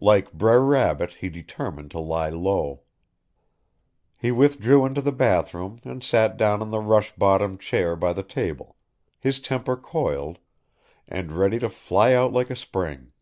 Like 0.00 0.32
Brer 0.32 0.60
Rabbit 0.60 1.12
he 1.20 1.28
determined 1.28 1.92
to 1.92 2.00
lie 2.00 2.30
low. 2.30 2.80
He 4.18 4.32
withdrew 4.32 4.84
into 4.84 5.00
the 5.00 5.12
bath 5.12 5.54
room 5.54 5.78
and 5.84 6.02
sat 6.02 6.36
down 6.36 6.60
on 6.62 6.72
the 6.72 6.80
rush 6.80 7.14
bottomed 7.14 7.60
chair 7.60 7.94
by 7.94 8.12
the 8.12 8.24
table, 8.24 8.74
his 9.20 9.38
temper 9.38 9.76
coiled, 9.76 10.40
and 11.06 11.30
ready 11.30 11.60
to 11.60 11.68
fly 11.70 12.12
out 12.12 12.32
like 12.32 12.50
a 12.50 12.56
spring. 12.56 13.12